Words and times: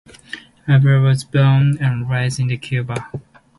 Avila 0.67 0.99
was 1.09 1.23
born 1.23 1.77
and 1.79 2.09
raised 2.09 2.39
in 2.39 2.49
Cuba. 2.57 3.07